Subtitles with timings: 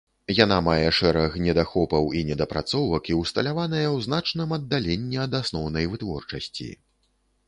[0.35, 6.71] Яна мае шэраг недахопаў і недапрацовак і ўсталяваная ў значным аддаленні ад асноўнай вытворчасці.